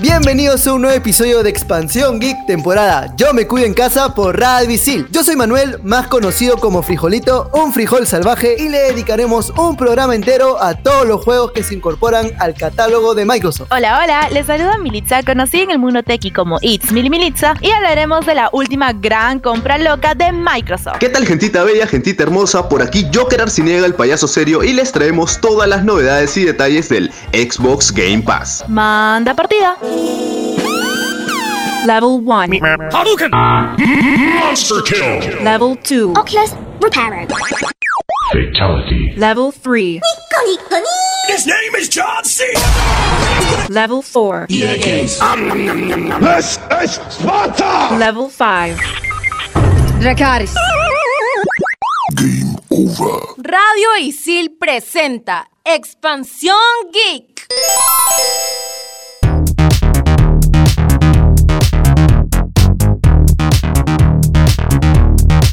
Bienvenidos 0.00 0.64
a 0.68 0.74
un 0.74 0.82
nuevo 0.82 0.96
episodio 0.96 1.42
de 1.42 1.50
Expansión 1.50 2.20
Geek, 2.20 2.46
temporada 2.46 3.12
Yo 3.16 3.34
me 3.34 3.48
cuido 3.48 3.66
en 3.66 3.74
casa 3.74 4.14
por 4.14 4.38
Radio 4.38 4.68
Visil. 4.68 5.08
Yo 5.10 5.24
soy 5.24 5.34
Manuel, 5.34 5.80
más 5.82 6.06
conocido 6.06 6.56
como 6.56 6.84
Frijolito, 6.84 7.50
un 7.52 7.72
frijol 7.72 8.06
salvaje, 8.06 8.54
y 8.58 8.68
le 8.68 8.78
dedicaremos 8.78 9.50
un 9.50 9.76
programa 9.76 10.14
entero 10.14 10.62
a 10.62 10.74
todos 10.74 11.04
los 11.04 11.24
juegos 11.24 11.50
que 11.50 11.64
se 11.64 11.74
incorporan 11.74 12.30
al 12.38 12.54
catálogo 12.54 13.16
de 13.16 13.24
Microsoft. 13.24 13.72
Hola, 13.72 14.00
hola, 14.00 14.28
les 14.30 14.46
saluda 14.46 14.78
Militza, 14.78 15.24
conocida 15.24 15.64
en 15.64 15.70
el 15.72 15.80
mundo 15.80 16.04
tequi 16.04 16.30
como 16.30 16.58
It's 16.60 16.92
Mili 16.92 17.10
Militza, 17.10 17.54
y 17.60 17.72
hablaremos 17.72 18.24
de 18.24 18.36
la 18.36 18.50
última 18.52 18.92
gran 18.92 19.40
compra 19.40 19.78
loca 19.78 20.14
de 20.14 20.30
Microsoft. 20.30 20.98
¿Qué 21.00 21.08
tal, 21.08 21.26
gentita 21.26 21.64
bella, 21.64 21.88
gentita 21.88 22.22
hermosa? 22.22 22.68
Por 22.68 22.82
aquí 22.82 23.04
Joker 23.12 23.42
Arciniega, 23.42 23.84
el 23.84 23.94
payaso 23.94 24.28
serio, 24.28 24.62
y 24.62 24.72
les 24.74 24.92
traemos 24.92 25.40
todas 25.40 25.68
las 25.68 25.82
novedades 25.82 26.36
y 26.36 26.44
detalles 26.44 26.88
del 26.88 27.10
Xbox 27.32 27.90
Game 27.90 28.22
Pass. 28.22 28.64
Manda 28.68 29.34
partida. 29.34 29.76
Level 31.86 32.20
1. 32.20 32.50
Hadouken! 32.92 33.30
Monster 34.40 34.82
kill! 34.82 35.42
Level 35.42 35.76
2. 35.76 36.14
Oculus 36.16 36.52
Repairer. 36.82 37.26
Fatality. 38.32 39.14
Level 39.16 39.50
3. 39.52 40.00
His 41.28 41.46
name 41.46 41.74
is 41.76 41.88
John 41.88 42.24
C. 42.24 42.44
Level 43.70 44.02
4. 44.02 44.46
This 44.48 45.12
is 46.82 46.90
Sparta! 47.08 47.96
Level 47.96 48.28
5. 48.28 48.76
Dracaris. 50.00 50.54
Radio 53.38 53.90
Isil 54.00 54.50
presenta 54.58 55.46
Expansión 55.64 56.90
Geek. 56.92 57.46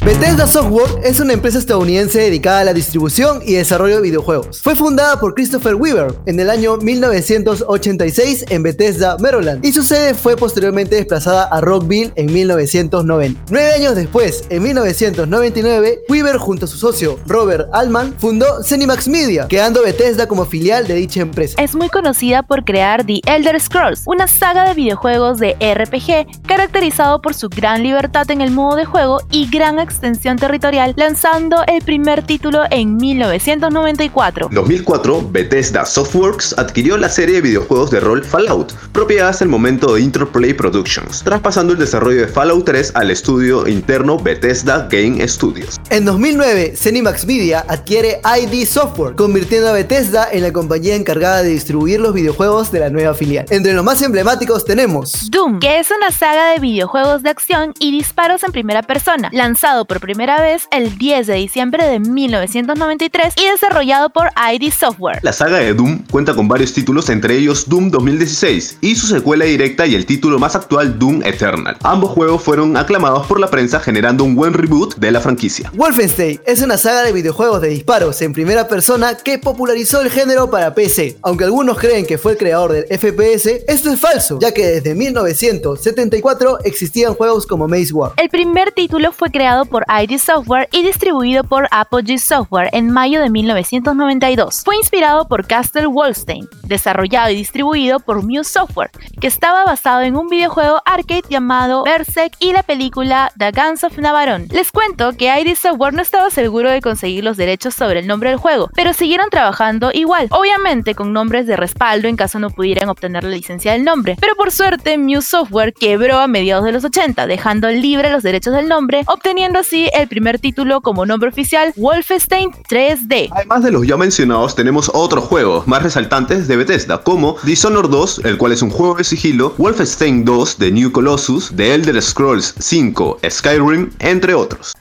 Bethesda 0.06 0.46
Software 0.46 1.00
es 1.02 1.18
una 1.18 1.32
empresa 1.32 1.58
estadounidense 1.58 2.20
dedicada 2.20 2.60
a 2.60 2.64
la 2.64 2.72
distribución 2.72 3.40
y 3.44 3.54
desarrollo 3.54 3.96
de 3.96 4.02
videojuegos. 4.02 4.62
Fue 4.62 4.76
fundada 4.76 5.18
por 5.18 5.34
Christopher 5.34 5.74
Weaver 5.74 6.14
en 6.26 6.38
el 6.38 6.48
año 6.48 6.76
1986 6.76 8.44
en 8.50 8.62
Bethesda, 8.62 9.16
Maryland, 9.18 9.64
y 9.66 9.72
su 9.72 9.82
sede 9.82 10.14
fue 10.14 10.36
posteriormente 10.36 10.94
desplazada 10.94 11.46
a 11.46 11.60
Rockville 11.60 12.12
en 12.14 12.32
1990. 12.32 13.46
Nueve 13.50 13.72
años 13.72 13.96
después, 13.96 14.44
en 14.48 14.62
1999, 14.62 16.02
Weaver 16.08 16.36
junto 16.36 16.66
a 16.66 16.68
su 16.68 16.78
socio 16.78 17.18
Robert 17.26 17.68
Altman 17.72 18.14
fundó 18.16 18.62
Cinemax 18.62 19.08
Media, 19.08 19.48
quedando 19.48 19.82
Bethesda 19.82 20.28
como 20.28 20.46
filial 20.46 20.86
de 20.86 20.94
dicha 20.94 21.20
empresa. 21.20 21.60
Es 21.60 21.74
muy 21.74 21.88
conocida 21.88 22.44
por 22.44 22.64
crear 22.64 23.04
The 23.04 23.22
Elder 23.26 23.60
Scrolls, 23.60 24.04
una 24.06 24.28
saga 24.28 24.68
de 24.68 24.74
videojuegos 24.74 25.40
de 25.40 25.54
RPG 25.54 26.44
caracterizado 26.46 27.20
por 27.20 27.34
su 27.34 27.48
gran 27.48 27.82
libertad 27.82 28.30
en 28.30 28.40
el 28.40 28.52
modo 28.52 28.76
de 28.76 28.84
juego 28.84 29.18
y 29.32 29.50
gran 29.50 29.80
extensión 29.96 30.36
territorial, 30.36 30.92
lanzando 30.96 31.64
el 31.66 31.82
primer 31.82 32.22
título 32.22 32.64
en 32.70 32.96
1994. 32.96 34.48
En 34.50 34.54
2004, 34.54 35.28
Bethesda 35.30 35.86
Softworks 35.86 36.54
adquirió 36.58 36.98
la 36.98 37.08
serie 37.08 37.36
de 37.36 37.40
videojuegos 37.40 37.90
de 37.90 38.00
rol 38.00 38.22
Fallout, 38.22 38.72
propiedad 38.92 39.28
hasta 39.28 39.44
el 39.44 39.50
momento 39.50 39.94
de 39.94 40.02
Interplay 40.02 40.52
Productions, 40.52 41.22
traspasando 41.24 41.72
el 41.72 41.78
desarrollo 41.78 42.20
de 42.20 42.28
Fallout 42.28 42.66
3 42.66 42.92
al 42.94 43.10
estudio 43.10 43.66
interno 43.66 44.18
Bethesda 44.18 44.86
Game 44.90 45.26
Studios. 45.26 45.80
En 45.88 46.04
2009, 46.04 46.74
Cinemax 46.76 47.26
Media 47.26 47.64
adquiere 47.66 48.20
ID 48.22 48.66
Software, 48.66 49.14
convirtiendo 49.14 49.68
a 49.68 49.72
Bethesda 49.72 50.28
en 50.30 50.42
la 50.42 50.52
compañía 50.52 50.94
encargada 50.94 51.42
de 51.42 51.48
distribuir 51.48 52.00
los 52.00 52.12
videojuegos 52.12 52.70
de 52.70 52.80
la 52.80 52.90
nueva 52.90 53.14
filial. 53.14 53.46
Entre 53.48 53.72
los 53.72 53.84
más 53.84 54.02
emblemáticos 54.02 54.64
tenemos 54.66 55.30
Doom, 55.30 55.58
que 55.58 55.78
es 55.78 55.90
una 55.90 56.10
saga 56.10 56.52
de 56.52 56.58
videojuegos 56.58 57.22
de 57.22 57.30
acción 57.30 57.72
y 57.78 57.92
disparos 57.92 58.44
en 58.44 58.52
primera 58.52 58.82
persona, 58.82 59.30
lanzado 59.32 59.85
por 59.86 60.00
primera 60.00 60.40
vez 60.40 60.68
el 60.70 60.98
10 60.98 61.26
de 61.26 61.34
diciembre 61.34 61.86
de 61.86 62.00
1993 62.00 63.34
y 63.36 63.50
desarrollado 63.50 64.10
por 64.10 64.28
ID 64.52 64.72
Software. 64.72 65.20
La 65.22 65.32
saga 65.32 65.58
de 65.58 65.74
Doom 65.74 66.04
cuenta 66.10 66.34
con 66.34 66.48
varios 66.48 66.72
títulos, 66.72 67.08
entre 67.08 67.36
ellos 67.36 67.68
Doom 67.68 67.90
2016 67.90 68.78
y 68.80 68.94
su 68.96 69.06
secuela 69.06 69.44
directa 69.44 69.86
y 69.86 69.94
el 69.94 70.06
título 70.06 70.38
más 70.38 70.56
actual 70.56 70.98
Doom 70.98 71.22
Eternal. 71.24 71.76
Ambos 71.82 72.10
juegos 72.10 72.42
fueron 72.42 72.76
aclamados 72.76 73.26
por 73.26 73.40
la 73.40 73.48
prensa 73.48 73.80
generando 73.80 74.24
un 74.24 74.34
buen 74.34 74.52
reboot 74.52 74.96
de 74.96 75.10
la 75.10 75.20
franquicia. 75.20 75.70
Wolfenstein 75.74 76.40
es 76.46 76.62
una 76.62 76.76
saga 76.76 77.02
de 77.02 77.12
videojuegos 77.12 77.60
de 77.60 77.68
disparos 77.68 78.20
en 78.22 78.32
primera 78.32 78.68
persona 78.68 79.16
que 79.16 79.38
popularizó 79.38 80.00
el 80.02 80.10
género 80.10 80.50
para 80.50 80.74
PC. 80.74 81.18
Aunque 81.22 81.44
algunos 81.44 81.78
creen 81.78 82.06
que 82.06 82.18
fue 82.18 82.32
el 82.32 82.38
creador 82.38 82.72
del 82.72 82.84
FPS, 82.86 83.64
esto 83.68 83.90
es 83.92 84.00
falso, 84.00 84.38
ya 84.40 84.52
que 84.52 84.66
desde 84.66 84.94
1974 84.94 86.60
existían 86.64 87.14
juegos 87.14 87.46
como 87.46 87.68
Maze 87.68 87.92
War. 87.92 88.12
El 88.16 88.28
primer 88.28 88.72
título 88.72 89.12
fue 89.12 89.30
creado 89.30 89.64
por 89.66 89.75
ID 89.88 90.18
Software 90.18 90.68
y 90.72 90.82
distribuido 90.82 91.44
por 91.44 91.68
Apogee 91.70 92.18
Software 92.18 92.70
en 92.72 92.90
mayo 92.90 93.20
de 93.20 93.30
1992. 93.30 94.62
Fue 94.64 94.76
inspirado 94.76 95.28
por 95.28 95.46
Castle 95.46 95.86
Wolfenstein, 95.86 96.48
desarrollado 96.64 97.30
y 97.30 97.36
distribuido 97.36 98.00
por 98.00 98.22
Muse 98.22 98.50
Software, 98.50 98.90
que 99.20 99.26
estaba 99.26 99.64
basado 99.64 100.02
en 100.02 100.16
un 100.16 100.28
videojuego 100.28 100.80
arcade 100.84 101.24
llamado 101.28 101.84
Berserk 101.84 102.34
y 102.38 102.52
la 102.52 102.62
película 102.62 103.32
The 103.38 103.52
Guns 103.52 103.84
of 103.84 103.98
Navarone. 103.98 104.46
Les 104.50 104.72
cuento 104.72 105.12
que 105.12 105.26
ID 105.26 105.54
Software 105.56 105.94
no 105.94 106.02
estaba 106.02 106.30
seguro 106.30 106.70
de 106.70 106.80
conseguir 106.80 107.24
los 107.24 107.36
derechos 107.36 107.74
sobre 107.74 108.00
el 108.00 108.06
nombre 108.06 108.30
del 108.30 108.38
juego, 108.38 108.70
pero 108.74 108.92
siguieron 108.92 109.30
trabajando 109.30 109.90
igual, 109.92 110.28
obviamente 110.30 110.94
con 110.94 111.12
nombres 111.12 111.46
de 111.46 111.56
respaldo 111.56 112.08
en 112.08 112.16
caso 112.16 112.38
no 112.38 112.50
pudieran 112.50 112.88
obtener 112.88 113.24
la 113.24 113.30
licencia 113.30 113.72
del 113.72 113.84
nombre. 113.84 114.16
Pero 114.20 114.34
por 114.36 114.52
suerte, 114.52 114.98
Muse 114.98 115.28
Software 115.28 115.72
quebró 115.72 116.18
a 116.18 116.26
mediados 116.26 116.64
de 116.64 116.72
los 116.72 116.84
80, 116.84 117.26
dejando 117.26 117.68
libre 117.70 118.10
los 118.10 118.22
derechos 118.22 118.54
del 118.54 118.68
nombre, 118.68 119.04
obteniendo 119.06 119.62
así 119.66 119.90
el 119.92 120.06
primer 120.06 120.38
título 120.38 120.80
como 120.80 121.04
nombre 121.06 121.28
oficial 121.28 121.72
Wolfenstein 121.76 122.52
3D. 122.52 123.30
Además 123.32 123.64
de 123.64 123.72
los 123.72 123.84
ya 123.84 123.96
mencionados, 123.96 124.54
tenemos 124.54 124.90
otros 124.94 125.24
juegos 125.24 125.66
más 125.66 125.82
resaltantes 125.82 126.46
de 126.46 126.56
Bethesda, 126.56 127.02
como 127.02 127.36
Dishonored 127.42 127.90
2, 127.90 128.20
el 128.24 128.38
cual 128.38 128.52
es 128.52 128.62
un 128.62 128.70
juego 128.70 128.94
de 128.94 129.02
sigilo, 129.02 129.54
Wolfenstein 129.58 130.24
2 130.24 130.58
de 130.58 130.70
New 130.70 130.92
Colossus, 130.92 131.52
The 131.56 131.74
Elder 131.74 132.00
Scrolls 132.00 132.54
5, 132.60 133.18
Skyrim, 133.28 133.90
entre 133.98 134.34
otros. 134.34 134.72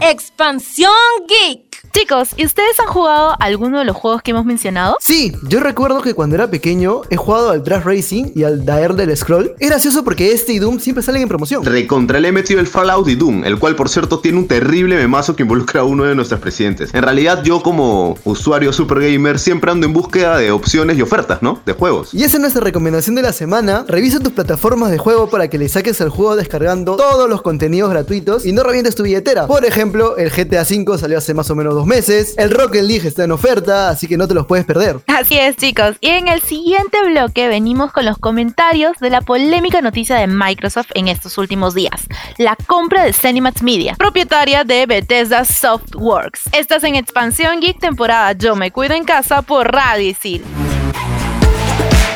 Expansión 0.00 0.92
Geek. 1.26 1.67
Chicos, 1.92 2.30
¿y 2.36 2.44
ustedes 2.44 2.78
han 2.80 2.86
jugado 2.86 3.34
alguno 3.40 3.78
de 3.78 3.84
los 3.84 3.96
juegos 3.96 4.22
que 4.22 4.32
hemos 4.32 4.44
mencionado? 4.44 4.96
Sí, 5.00 5.32
yo 5.48 5.60
recuerdo 5.60 6.02
que 6.02 6.14
cuando 6.14 6.36
era 6.36 6.50
pequeño 6.50 7.02
he 7.10 7.16
jugado 7.16 7.50
al 7.50 7.64
Draft 7.64 7.86
Racing 7.86 8.26
y 8.34 8.44
al 8.44 8.64
Daer 8.64 8.94
del 8.94 9.16
Scroll. 9.16 9.54
Es 9.58 9.68
gracioso 9.68 10.04
porque 10.04 10.32
este 10.32 10.52
y 10.52 10.58
Doom 10.58 10.80
siempre 10.80 11.02
salen 11.02 11.22
en 11.22 11.28
promoción. 11.28 11.64
Recontra 11.64 12.20
le 12.20 12.28
he 12.28 12.32
metido 12.32 12.60
el 12.60 12.66
Fallout 12.66 13.08
y 13.08 13.14
Doom, 13.14 13.44
el 13.44 13.58
cual 13.58 13.74
por 13.74 13.88
cierto 13.88 14.20
tiene 14.20 14.38
un 14.38 14.46
terrible 14.46 14.96
memazo 14.96 15.34
que 15.34 15.42
involucra 15.42 15.80
a 15.80 15.84
uno 15.84 16.04
de 16.04 16.14
nuestros 16.14 16.40
presidentes. 16.40 16.92
En 16.92 17.02
realidad 17.02 17.42
yo 17.42 17.62
como 17.62 18.18
usuario 18.24 18.72
super 18.72 19.00
gamer 19.00 19.38
siempre 19.38 19.70
ando 19.70 19.86
en 19.86 19.92
búsqueda 19.92 20.36
de 20.36 20.50
opciones 20.50 20.98
y 20.98 21.02
ofertas, 21.02 21.42
¿no? 21.42 21.60
De 21.64 21.72
juegos. 21.72 22.12
Y 22.12 22.22
esa 22.22 22.36
es 22.36 22.40
nuestra 22.40 22.62
recomendación 22.62 23.16
de 23.16 23.22
la 23.22 23.32
semana. 23.32 23.84
Revisa 23.88 24.20
tus 24.20 24.32
plataformas 24.32 24.90
de 24.90 24.98
juego 24.98 25.30
para 25.30 25.48
que 25.48 25.58
le 25.58 25.68
saques 25.68 26.00
al 26.00 26.10
juego 26.10 26.36
descargando 26.36 26.96
todos 26.96 27.28
los 27.28 27.42
contenidos 27.42 27.90
gratuitos 27.90 28.44
y 28.44 28.52
no 28.52 28.62
revientes 28.62 28.94
tu 28.94 29.02
billetera. 29.04 29.46
Por 29.46 29.64
ejemplo, 29.64 30.16
el 30.16 30.30
GTA 30.30 30.62
V 30.62 30.98
salió 30.98 31.18
hace 31.18 31.34
más 31.34 31.50
o 31.50 31.56
menos 31.56 31.77
dos 31.78 31.86
meses. 31.86 32.34
El 32.36 32.50
Rocket 32.50 32.82
League 32.82 33.06
está 33.06 33.24
en 33.24 33.32
oferta, 33.32 33.88
así 33.88 34.08
que 34.08 34.16
no 34.16 34.26
te 34.26 34.34
los 34.34 34.46
puedes 34.46 34.64
perder. 34.66 35.00
Así 35.06 35.38
es, 35.38 35.56
chicos. 35.56 35.96
Y 36.00 36.08
en 36.08 36.28
el 36.28 36.42
siguiente 36.42 36.98
bloque 37.06 37.46
venimos 37.48 37.92
con 37.92 38.04
los 38.04 38.18
comentarios 38.18 38.96
de 39.00 39.10
la 39.10 39.20
polémica 39.20 39.80
noticia 39.80 40.16
de 40.16 40.26
Microsoft 40.26 40.90
en 40.94 41.08
estos 41.08 41.38
últimos 41.38 41.74
días: 41.74 42.08
la 42.36 42.56
compra 42.66 43.04
de 43.04 43.12
Cinemax 43.12 43.62
Media, 43.62 43.94
propietaria 43.96 44.64
de 44.64 44.86
Bethesda 44.86 45.44
Softworks. 45.44 46.42
Estás 46.52 46.82
en 46.84 46.96
Expansión 46.96 47.60
Geek 47.60 47.78
temporada 47.78 48.32
Yo 48.32 48.56
me 48.56 48.72
cuido 48.72 48.94
en 48.94 49.04
casa 49.04 49.42
por 49.42 49.70
Radio 49.72 50.10
Isil. 50.10 50.44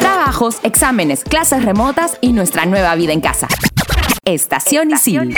Trabajos, 0.00 0.58
exámenes, 0.64 1.22
clases 1.22 1.64
remotas 1.64 2.18
y 2.20 2.32
nuestra 2.32 2.66
nueva 2.66 2.94
vida 2.96 3.12
en 3.12 3.20
casa. 3.20 3.46
Estación 4.24 4.90
Isil. 4.90 5.36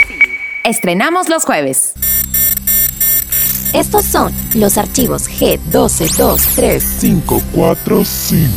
Estrenamos 0.63 1.29
los 1.29 1.45
jueves. 1.45 1.93
Estos 3.75 4.05
son 4.05 4.31
los 4.55 4.77
archivos 4.77 5.29
G1223. 5.29 7.01
545. 7.01 8.47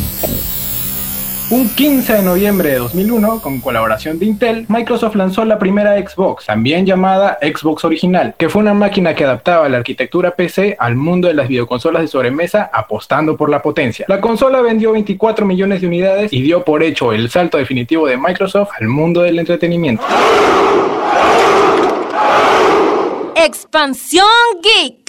Un 1.49 1.67
15 1.67 2.13
de 2.13 2.21
noviembre 2.21 2.69
de 2.69 2.77
2001, 2.77 3.41
con 3.41 3.59
colaboración 3.59 4.17
de 4.17 4.27
Intel, 4.27 4.65
Microsoft 4.69 5.15
lanzó 5.15 5.43
la 5.43 5.59
primera 5.59 5.97
Xbox, 5.97 6.45
también 6.45 6.85
llamada 6.85 7.37
Xbox 7.41 7.83
Original, 7.83 8.33
que 8.37 8.47
fue 8.47 8.61
una 8.61 8.73
máquina 8.73 9.13
que 9.13 9.25
adaptaba 9.25 9.67
la 9.67 9.79
arquitectura 9.79 10.35
PC 10.35 10.77
al 10.79 10.95
mundo 10.95 11.27
de 11.27 11.33
las 11.33 11.49
videoconsolas 11.49 12.03
de 12.03 12.07
sobremesa 12.07 12.69
apostando 12.71 13.35
por 13.35 13.49
la 13.49 13.61
potencia. 13.61 14.05
La 14.07 14.21
consola 14.21 14.61
vendió 14.61 14.93
24 14.93 15.45
millones 15.45 15.81
de 15.81 15.87
unidades 15.87 16.31
y 16.31 16.41
dio 16.41 16.63
por 16.63 16.81
hecho 16.81 17.11
el 17.11 17.29
salto 17.29 17.57
definitivo 17.57 18.07
de 18.07 18.15
Microsoft 18.15 18.69
al 18.79 18.87
mundo 18.87 19.21
del 19.23 19.37
entretenimiento. 19.37 20.05
Expansión 23.41 24.25
Geek. 24.61 25.08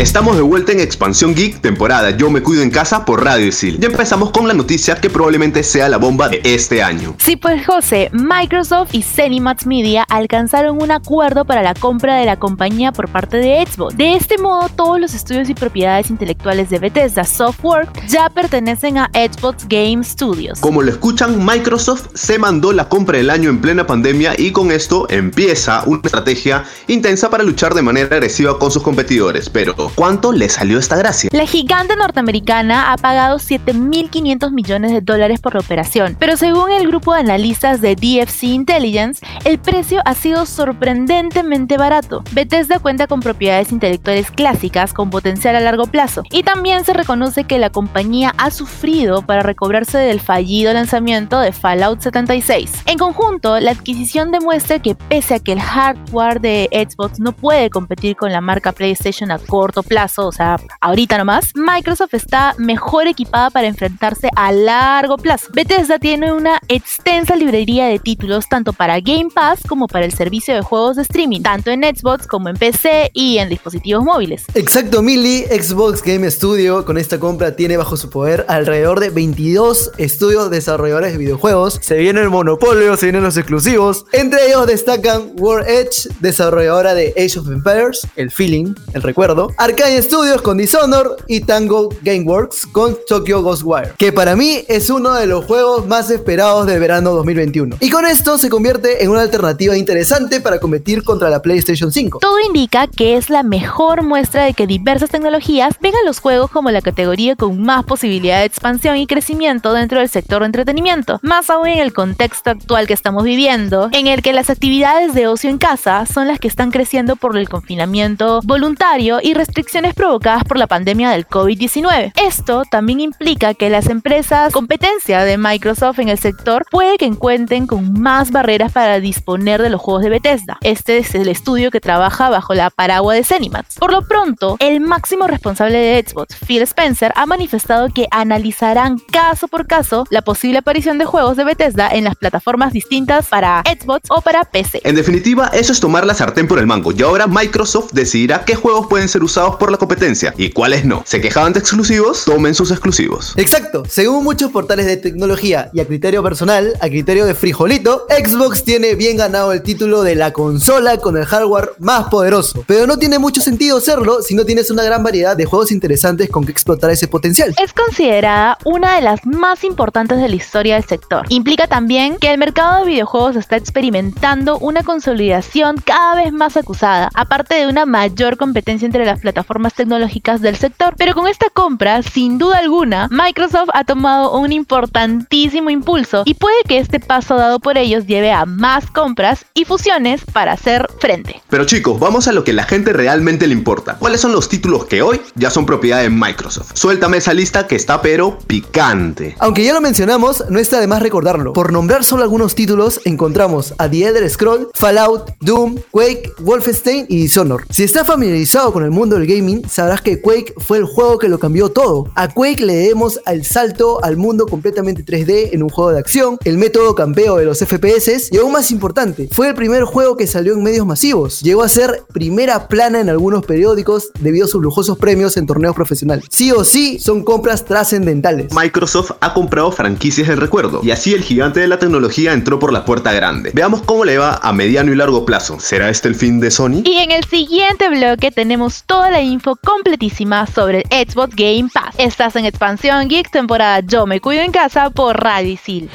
Estamos 0.00 0.34
de 0.34 0.40
vuelta 0.40 0.72
en 0.72 0.80
Expansión 0.80 1.34
Geek, 1.34 1.60
temporada 1.60 2.08
Yo 2.08 2.30
me 2.30 2.42
cuido 2.42 2.62
en 2.62 2.70
casa 2.70 3.04
por 3.04 3.22
Radio 3.22 3.48
Isil. 3.48 3.78
Ya 3.78 3.88
empezamos 3.88 4.30
con 4.30 4.48
la 4.48 4.54
noticia 4.54 4.94
que 4.94 5.10
probablemente 5.10 5.62
sea 5.62 5.90
la 5.90 5.98
bomba 5.98 6.30
de 6.30 6.40
este 6.42 6.82
año. 6.82 7.14
Sí, 7.18 7.36
pues 7.36 7.66
José, 7.66 8.08
Microsoft 8.14 8.94
y 8.94 9.02
Cinemax 9.02 9.66
Media 9.66 10.06
alcanzaron 10.08 10.82
un 10.82 10.90
acuerdo 10.90 11.44
para 11.44 11.62
la 11.62 11.74
compra 11.74 12.16
de 12.16 12.24
la 12.24 12.38
compañía 12.38 12.92
por 12.92 13.10
parte 13.10 13.36
de 13.36 13.62
Xbox. 13.66 13.94
De 13.94 14.14
este 14.14 14.38
modo, 14.38 14.70
todos 14.70 14.98
los 14.98 15.12
estudios 15.12 15.50
y 15.50 15.54
propiedades 15.54 16.08
intelectuales 16.08 16.70
de 16.70 16.78
Bethesda 16.78 17.24
Software 17.24 17.86
ya 18.08 18.30
pertenecen 18.30 18.96
a 18.96 19.10
Xbox 19.12 19.68
Game 19.68 20.02
Studios. 20.02 20.60
Como 20.60 20.80
lo 20.80 20.90
escuchan, 20.90 21.44
Microsoft 21.44 22.06
se 22.14 22.38
mandó 22.38 22.72
la 22.72 22.88
compra 22.88 23.18
del 23.18 23.28
año 23.28 23.50
en 23.50 23.60
plena 23.60 23.86
pandemia 23.86 24.32
y 24.38 24.52
con 24.52 24.72
esto 24.72 25.06
empieza 25.10 25.82
una 25.84 26.00
estrategia 26.02 26.64
intensa 26.86 27.28
para 27.28 27.44
luchar 27.44 27.74
de 27.74 27.82
manera 27.82 28.16
agresiva 28.16 28.58
con 28.58 28.70
sus 28.70 28.82
competidores. 28.82 29.50
Pero, 29.50 29.89
¿cuánto 29.94 30.32
le 30.32 30.48
salió 30.48 30.78
esta 30.78 30.96
gracia? 30.96 31.30
La 31.32 31.46
gigante 31.46 31.96
norteamericana 31.96 32.92
ha 32.92 32.96
pagado 32.96 33.38
7.500 33.38 34.52
millones 34.52 34.92
de 34.92 35.00
dólares 35.00 35.40
por 35.40 35.54
la 35.54 35.60
operación, 35.60 36.16
pero 36.18 36.36
según 36.36 36.70
el 36.70 36.86
grupo 36.86 37.14
de 37.14 37.20
analistas 37.20 37.80
de 37.80 37.94
DFC 37.94 38.44
Intelligence, 38.44 39.24
el 39.44 39.58
precio 39.58 40.00
ha 40.04 40.14
sido 40.14 40.46
sorprendentemente 40.46 41.76
barato. 41.76 42.22
Bethesda 42.32 42.78
cuenta 42.78 43.06
con 43.06 43.20
propiedades 43.20 43.72
intelectuales 43.72 44.30
clásicas 44.30 44.92
con 44.92 45.10
potencial 45.10 45.56
a 45.56 45.60
largo 45.60 45.86
plazo, 45.86 46.22
y 46.30 46.42
también 46.42 46.84
se 46.84 46.92
reconoce 46.92 47.44
que 47.44 47.58
la 47.58 47.70
compañía 47.70 48.34
ha 48.38 48.50
sufrido 48.50 49.22
para 49.22 49.42
recobrarse 49.42 49.98
del 49.98 50.20
fallido 50.20 50.72
lanzamiento 50.72 51.38
de 51.40 51.52
Fallout 51.52 52.00
76. 52.00 52.82
En 52.86 52.98
conjunto, 52.98 53.58
la 53.60 53.72
adquisición 53.72 54.30
demuestra 54.30 54.78
que 54.78 54.94
pese 54.94 55.34
a 55.34 55.38
que 55.40 55.52
el 55.52 55.60
hardware 55.60 56.40
de 56.40 56.68
Xbox 56.72 57.20
no 57.20 57.32
puede 57.32 57.70
competir 57.70 58.16
con 58.16 58.32
la 58.32 58.40
marca 58.40 58.72
PlayStation 58.72 59.30
a 59.30 59.38
corto 59.38 59.79
plazo, 59.82 60.26
o 60.26 60.32
sea, 60.32 60.56
ahorita 60.80 61.18
nomás, 61.18 61.52
Microsoft 61.54 62.14
está 62.14 62.54
mejor 62.58 63.06
equipada 63.06 63.50
para 63.50 63.66
enfrentarse 63.66 64.28
a 64.36 64.52
largo 64.52 65.16
plazo. 65.16 65.48
Bethesda 65.52 65.98
tiene 65.98 66.32
una 66.32 66.60
extensa 66.68 67.36
librería 67.36 67.86
de 67.86 67.98
títulos 67.98 68.48
tanto 68.48 68.72
para 68.72 69.00
Game 69.00 69.28
Pass 69.34 69.60
como 69.68 69.86
para 69.86 70.04
el 70.04 70.12
servicio 70.12 70.54
de 70.54 70.62
juegos 70.62 70.96
de 70.96 71.02
streaming, 71.02 71.42
tanto 71.42 71.70
en 71.70 71.82
Xbox 71.82 72.26
como 72.26 72.48
en 72.48 72.56
PC 72.56 73.10
y 73.12 73.38
en 73.38 73.48
dispositivos 73.48 74.04
móviles. 74.04 74.44
Exacto, 74.54 75.02
Millie, 75.02 75.46
Xbox 75.46 76.02
Game 76.02 76.30
Studio 76.30 76.84
con 76.84 76.98
esta 76.98 77.18
compra 77.18 77.56
tiene 77.56 77.76
bajo 77.76 77.96
su 77.96 78.10
poder 78.10 78.44
alrededor 78.48 79.00
de 79.00 79.10
22 79.10 79.92
estudios 79.98 80.50
desarrolladores 80.50 81.12
de 81.12 81.18
videojuegos. 81.18 81.78
Se 81.82 81.96
viene 81.96 82.20
el 82.20 82.30
monopolio, 82.30 82.96
se 82.96 83.06
vienen 83.06 83.22
los 83.22 83.36
exclusivos. 83.36 84.04
Entre 84.12 84.46
ellos 84.46 84.66
destacan 84.66 85.32
World 85.36 85.68
Edge, 85.68 86.08
desarrolladora 86.20 86.94
de 86.94 87.14
Age 87.16 87.38
of 87.38 87.48
Empires, 87.48 88.06
el 88.16 88.30
feeling, 88.30 88.74
el 88.94 89.02
recuerdo. 89.02 89.50
Arcane 89.60 90.00
Studios 90.00 90.40
con 90.40 90.56
Dishonored 90.56 91.22
y 91.28 91.40
Tango 91.40 91.90
Gameworks 92.00 92.64
con 92.64 92.96
Tokyo 93.06 93.42
Ghostwire, 93.42 93.92
que 93.98 94.10
para 94.10 94.34
mí 94.34 94.64
es 94.68 94.88
uno 94.88 95.12
de 95.12 95.26
los 95.26 95.44
juegos 95.44 95.86
más 95.86 96.10
esperados 96.10 96.66
del 96.66 96.80
verano 96.80 97.10
2021. 97.10 97.76
Y 97.78 97.90
con 97.90 98.06
esto 98.06 98.38
se 98.38 98.48
convierte 98.48 99.04
en 99.04 99.10
una 99.10 99.20
alternativa 99.20 99.76
interesante 99.76 100.40
para 100.40 100.60
competir 100.60 101.04
contra 101.04 101.28
la 101.28 101.42
PlayStation 101.42 101.92
5. 101.92 102.20
Todo 102.20 102.40
indica 102.40 102.86
que 102.86 103.18
es 103.18 103.28
la 103.28 103.42
mejor 103.42 104.02
muestra 104.02 104.44
de 104.44 104.54
que 104.54 104.66
diversas 104.66 105.10
tecnologías 105.10 105.74
ven 105.78 105.94
a 105.94 106.06
los 106.06 106.20
juegos 106.20 106.50
como 106.50 106.70
la 106.70 106.80
categoría 106.80 107.36
con 107.36 107.60
más 107.60 107.84
posibilidad 107.84 108.38
de 108.38 108.46
expansión 108.46 108.96
y 108.96 109.06
crecimiento 109.06 109.74
dentro 109.74 109.98
del 109.98 110.08
sector 110.08 110.40
de 110.40 110.46
entretenimiento, 110.46 111.18
más 111.20 111.50
aún 111.50 111.68
en 111.68 111.80
el 111.80 111.92
contexto 111.92 112.48
actual 112.48 112.86
que 112.86 112.94
estamos 112.94 113.24
viviendo, 113.24 113.90
en 113.92 114.06
el 114.06 114.22
que 114.22 114.32
las 114.32 114.48
actividades 114.48 115.12
de 115.12 115.26
ocio 115.26 115.50
en 115.50 115.58
casa 115.58 116.06
son 116.06 116.28
las 116.28 116.40
que 116.40 116.48
están 116.48 116.70
creciendo 116.70 117.16
por 117.16 117.36
el 117.36 117.50
confinamiento 117.50 118.40
voluntario 118.44 119.18
y 119.22 119.34
restricciones 119.50 119.94
provocadas 119.94 120.44
por 120.44 120.58
la 120.58 120.68
pandemia 120.68 121.10
del 121.10 121.26
COVID-19. 121.26 122.12
Esto 122.14 122.62
también 122.70 123.00
implica 123.00 123.52
que 123.52 123.68
las 123.68 123.88
empresas 123.88 124.52
competencia 124.52 125.24
de 125.24 125.38
Microsoft 125.38 125.98
en 125.98 126.08
el 126.08 126.18
sector 126.18 126.64
puede 126.70 126.98
que 126.98 127.04
encuentren 127.04 127.66
con 127.66 128.00
más 128.00 128.30
barreras 128.30 128.70
para 128.70 129.00
disponer 129.00 129.60
de 129.60 129.68
los 129.68 129.80
juegos 129.80 130.04
de 130.04 130.10
Bethesda. 130.10 130.58
Este 130.60 130.98
es 130.98 131.16
el 131.16 131.26
estudio 131.26 131.72
que 131.72 131.80
trabaja 131.80 132.30
bajo 132.30 132.54
la 132.54 132.70
paraguas 132.70 133.16
de 133.16 133.24
Zenimax. 133.24 133.74
Por 133.74 133.90
lo 133.90 134.06
pronto, 134.06 134.56
el 134.60 134.78
máximo 134.78 135.26
responsable 135.26 135.78
de 135.78 136.04
Xbox, 136.06 136.36
Phil 136.46 136.62
Spencer, 136.62 137.12
ha 137.16 137.26
manifestado 137.26 137.88
que 137.88 138.06
analizarán 138.12 139.00
caso 139.10 139.48
por 139.48 139.66
caso 139.66 140.06
la 140.10 140.22
posible 140.22 140.58
aparición 140.58 140.98
de 140.98 141.06
juegos 141.06 141.36
de 141.36 141.42
Bethesda 141.42 141.88
en 141.90 142.04
las 142.04 142.14
plataformas 142.14 142.72
distintas 142.72 143.26
para 143.26 143.64
Xbox 143.66 144.08
o 144.10 144.20
para 144.20 144.44
PC. 144.44 144.82
En 144.84 144.94
definitiva, 144.94 145.50
eso 145.52 145.72
es 145.72 145.80
tomar 145.80 146.06
la 146.06 146.14
sartén 146.14 146.46
por 146.46 146.60
el 146.60 146.68
mango 146.68 146.92
y 146.92 147.02
ahora 147.02 147.26
Microsoft 147.26 147.90
decidirá 147.90 148.44
qué 148.44 148.54
juegos 148.54 148.86
pueden 148.86 149.08
ser 149.08 149.24
usados 149.24 149.39
por 149.48 149.70
la 149.70 149.78
competencia 149.78 150.34
y 150.36 150.50
cuáles 150.50 150.84
no. 150.84 151.02
¿Se 151.06 151.20
quejaban 151.20 151.52
de 151.52 151.60
exclusivos? 151.60 152.24
Tomen 152.24 152.54
sus 152.54 152.70
exclusivos. 152.70 153.32
Exacto, 153.36 153.84
según 153.88 154.22
muchos 154.22 154.50
portales 154.50 154.86
de 154.86 154.98
tecnología 154.98 155.70
y 155.72 155.80
a 155.80 155.86
criterio 155.86 156.22
personal, 156.22 156.74
a 156.80 156.88
criterio 156.88 157.24
de 157.24 157.34
frijolito, 157.34 158.06
Xbox 158.08 158.64
tiene 158.64 158.94
bien 158.94 159.16
ganado 159.16 159.52
el 159.52 159.62
título 159.62 160.02
de 160.02 160.14
la 160.14 160.32
consola 160.32 160.98
con 160.98 161.16
el 161.16 161.24
hardware 161.24 161.72
más 161.78 162.08
poderoso, 162.08 162.64
pero 162.66 162.86
no 162.86 162.98
tiene 162.98 163.18
mucho 163.18 163.40
sentido 163.40 163.78
hacerlo 163.78 164.22
si 164.22 164.34
no 164.34 164.44
tienes 164.44 164.70
una 164.70 164.82
gran 164.82 165.02
variedad 165.02 165.36
de 165.36 165.46
juegos 165.46 165.72
interesantes 165.72 166.28
con 166.28 166.44
que 166.44 166.52
explotar 166.52 166.90
ese 166.90 167.08
potencial. 167.08 167.54
Es 167.62 167.72
considerada 167.72 168.58
una 168.64 168.96
de 168.96 169.00
las 169.00 169.24
más 169.24 169.64
importantes 169.64 170.20
de 170.20 170.28
la 170.28 170.36
historia 170.36 170.74
del 170.74 170.84
sector. 170.84 171.24
Implica 171.30 171.66
también 171.66 172.18
que 172.18 172.30
el 172.30 172.38
mercado 172.38 172.80
de 172.80 172.90
videojuegos 172.90 173.36
está 173.36 173.56
experimentando 173.56 174.58
una 174.58 174.82
consolidación 174.82 175.76
cada 175.82 176.16
vez 176.16 176.32
más 176.32 176.58
acusada, 176.58 177.08
aparte 177.14 177.54
de 177.54 177.66
una 177.66 177.86
mayor 177.86 178.36
competencia 178.36 178.84
entre 178.84 179.06
las 179.06 179.20
plataformas 179.20 179.29
tecnológicas 179.74 180.40
del 180.40 180.56
sector. 180.56 180.94
Pero 180.96 181.14
con 181.14 181.26
esta 181.26 181.46
compra, 181.50 182.02
sin 182.02 182.38
duda 182.38 182.58
alguna, 182.58 183.08
Microsoft 183.10 183.70
ha 183.74 183.84
tomado 183.84 184.38
un 184.38 184.52
importantísimo 184.52 185.70
impulso 185.70 186.22
y 186.24 186.34
puede 186.34 186.62
que 186.68 186.78
este 186.78 187.00
paso 187.00 187.36
dado 187.36 187.60
por 187.60 187.78
ellos 187.78 188.06
lleve 188.06 188.32
a 188.32 188.46
más 188.46 188.90
compras 188.90 189.44
y 189.54 189.64
fusiones 189.64 190.22
para 190.32 190.52
hacer 190.52 190.86
frente. 190.98 191.42
Pero 191.48 191.64
chicos, 191.64 191.98
vamos 191.98 192.28
a 192.28 192.32
lo 192.32 192.44
que 192.44 192.52
la 192.52 192.64
gente 192.64 192.92
realmente 192.92 193.46
le 193.46 193.54
importa. 193.54 193.96
¿Cuáles 193.96 194.20
son 194.20 194.32
los 194.32 194.48
títulos 194.48 194.86
que 194.86 195.02
hoy 195.02 195.20
ya 195.34 195.50
son 195.50 195.66
propiedad 195.66 196.00
de 196.00 196.10
Microsoft? 196.10 196.72
Suéltame 196.74 197.18
esa 197.18 197.34
lista 197.34 197.66
que 197.66 197.76
está 197.76 198.02
pero 198.02 198.38
picante. 198.46 199.36
Aunque 199.38 199.64
ya 199.64 199.72
lo 199.72 199.80
mencionamos, 199.80 200.44
no 200.48 200.58
está 200.58 200.80
de 200.80 200.86
más 200.86 201.02
recordarlo. 201.02 201.52
Por 201.52 201.72
nombrar 201.72 202.04
solo 202.04 202.22
algunos 202.22 202.54
títulos, 202.54 203.00
encontramos 203.04 203.74
a 203.78 203.88
The 203.88 204.06
Elder 204.06 204.28
Scroll, 204.28 204.70
Fallout, 204.74 205.30
Doom, 205.40 205.76
Quake, 205.90 206.32
Wolfenstein 206.40 207.06
y 207.08 207.22
Dishonored. 207.22 207.66
Si 207.70 207.84
estás 207.84 208.06
familiarizado 208.06 208.72
con 208.72 208.84
el 208.84 208.90
mundo 208.90 209.18
del 209.20 209.28
gaming, 209.28 209.68
sabrás 209.68 210.00
que 210.00 210.20
Quake 210.20 210.54
fue 210.58 210.78
el 210.78 210.84
juego 210.84 211.18
que 211.18 211.28
lo 211.28 211.38
cambió 211.38 211.70
todo. 211.70 212.10
A 212.14 212.28
Quake 212.28 212.64
le 212.64 212.74
debemos 212.74 213.20
el 213.26 213.44
salto 213.44 214.02
al 214.02 214.16
mundo 214.16 214.46
completamente 214.46 215.04
3D 215.04 215.50
en 215.52 215.62
un 215.62 215.68
juego 215.68 215.92
de 215.92 215.98
acción, 215.98 216.38
el 216.44 216.58
método 216.58 216.94
campeo 216.94 217.36
de 217.36 217.44
los 217.44 217.58
FPS 217.58 218.30
y 218.32 218.38
aún 218.38 218.52
más 218.52 218.70
importante, 218.70 219.28
fue 219.30 219.48
el 219.48 219.54
primer 219.54 219.84
juego 219.84 220.16
que 220.16 220.26
salió 220.26 220.54
en 220.54 220.62
medios 220.62 220.86
masivos. 220.86 221.40
Llegó 221.40 221.62
a 221.62 221.68
ser 221.68 222.02
primera 222.12 222.68
plana 222.68 223.00
en 223.00 223.08
algunos 223.08 223.44
periódicos 223.44 224.10
debido 224.20 224.46
a 224.46 224.48
sus 224.48 224.62
lujosos 224.62 224.98
premios 224.98 225.36
en 225.36 225.46
torneos 225.46 225.74
profesionales. 225.74 226.24
Sí 226.30 226.52
o 226.52 226.64
sí, 226.64 226.98
son 226.98 227.24
compras 227.24 227.64
trascendentales. 227.64 228.52
Microsoft 228.54 229.12
ha 229.20 229.34
comprado 229.34 229.72
franquicias 229.72 230.28
del 230.28 230.38
recuerdo 230.38 230.80
y 230.82 230.90
así 230.90 231.14
el 231.14 231.22
gigante 231.22 231.60
de 231.60 231.68
la 231.68 231.78
tecnología 231.78 232.32
entró 232.32 232.58
por 232.58 232.72
la 232.72 232.84
puerta 232.84 233.12
grande. 233.12 233.50
Veamos 233.54 233.82
cómo 233.82 234.04
le 234.04 234.18
va 234.18 234.40
a 234.42 234.52
mediano 234.52 234.92
y 234.92 234.96
largo 234.96 235.24
plazo. 235.24 235.60
¿Será 235.60 235.90
este 235.90 236.08
el 236.08 236.14
fin 236.14 236.40
de 236.40 236.50
Sony? 236.50 236.82
Y 236.84 236.98
en 236.98 237.10
el 237.10 237.24
siguiente 237.24 237.88
bloque 237.88 238.30
tenemos 238.30 238.84
toda 238.84 239.09
la 239.10 239.20
info 239.20 239.56
completísima 239.56 240.46
sobre 240.46 240.82
Xbox 240.90 241.34
Game 241.34 241.68
Pass. 241.72 241.94
Estás 241.98 242.36
en 242.36 242.44
Expansión 242.44 243.08
Geek 243.08 243.30
temporada 243.30 243.80
Yo 243.80 244.06
me 244.06 244.20
cuido 244.20 244.42
en 244.42 244.52
casa 244.52 244.90
por 244.90 245.20
Radio 245.20 245.52
Isil. 245.52 245.90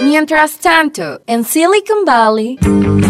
Mientras 0.00 0.58
tanto, 0.58 1.20
en 1.26 1.44
Silicon 1.44 2.04
Valley... 2.04 3.07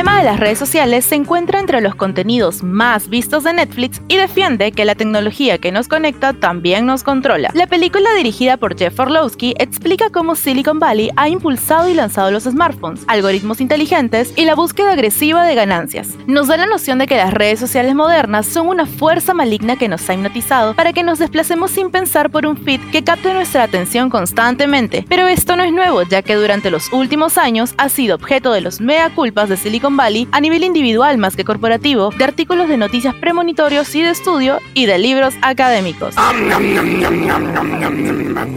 Dilema 0.00 0.16
de 0.20 0.24
las 0.24 0.40
redes 0.40 0.58
sociales 0.58 1.04
se 1.04 1.14
encuentra 1.14 1.60
entre 1.60 1.82
los 1.82 1.94
contenidos 1.94 2.62
más 2.62 3.10
vistos 3.10 3.44
de 3.44 3.52
Netflix 3.52 4.00
y 4.08 4.16
defiende 4.16 4.72
que 4.72 4.86
la 4.86 4.94
tecnología 4.94 5.58
que 5.58 5.72
nos 5.72 5.88
conecta 5.88 6.32
también 6.32 6.86
nos 6.86 7.02
controla. 7.02 7.50
La 7.52 7.66
película 7.66 8.08
dirigida 8.14 8.56
por 8.56 8.78
Jeff 8.78 8.98
Orlowski 8.98 9.54
explica 9.58 10.08
cómo 10.08 10.36
Silicon 10.36 10.78
Valley 10.78 11.10
ha 11.16 11.28
impulsado 11.28 11.86
y 11.90 11.92
lanzado 11.92 12.30
los 12.30 12.44
smartphones, 12.44 13.04
algoritmos 13.08 13.60
inteligentes 13.60 14.32
y 14.36 14.46
la 14.46 14.54
búsqueda 14.54 14.92
agresiva 14.92 15.44
de 15.44 15.54
ganancias. 15.54 16.08
Nos 16.26 16.48
da 16.48 16.56
la 16.56 16.64
noción 16.64 16.96
de 16.96 17.06
que 17.06 17.18
las 17.18 17.34
redes 17.34 17.60
sociales 17.60 17.94
modernas 17.94 18.46
son 18.46 18.68
una 18.68 18.86
fuerza 18.86 19.34
maligna 19.34 19.76
que 19.76 19.88
nos 19.88 20.08
ha 20.08 20.14
hipnotizado 20.14 20.72
para 20.72 20.94
que 20.94 21.02
nos 21.02 21.18
desplacemos 21.18 21.72
sin 21.72 21.90
pensar 21.90 22.30
por 22.30 22.46
un 22.46 22.56
feed 22.56 22.80
que 22.90 23.04
capte 23.04 23.34
nuestra 23.34 23.64
atención 23.64 24.08
constantemente. 24.08 25.04
Pero 25.10 25.28
esto 25.28 25.56
no 25.56 25.62
es 25.62 25.74
nuevo, 25.74 26.04
ya 26.04 26.22
que 26.22 26.36
durante 26.36 26.70
los 26.70 26.90
últimos 26.90 27.36
años 27.36 27.74
ha 27.76 27.90
sido 27.90 28.14
objeto 28.14 28.50
de 28.52 28.62
los 28.62 28.80
mea 28.80 29.10
culpas 29.10 29.50
de 29.50 29.58
Silicon 29.58 29.89
Valley 29.96 30.26
Valley 30.26 30.28
a 30.32 30.40
nivel 30.40 30.64
individual 30.64 31.18
más 31.18 31.36
que 31.36 31.44
corporativo, 31.44 32.10
de 32.10 32.24
artículos 32.24 32.68
de 32.68 32.76
noticias 32.76 33.14
premonitorios 33.14 33.94
y 33.94 34.02
de 34.02 34.10
estudio 34.10 34.58
y 34.74 34.86
de 34.86 34.98
libros 34.98 35.34
académicos. 35.42 36.14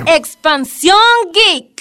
Expansión 0.05 0.97
Geek. 1.33 1.73